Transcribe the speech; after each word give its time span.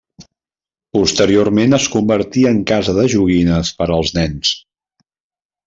Posteriorment 0.97 1.77
es 1.79 1.85
convertí 1.97 2.47
en 2.53 2.63
casa 2.73 2.97
de 3.01 3.05
joguines 3.15 3.73
per 3.83 3.91
als 3.99 4.15
nens. 4.19 4.59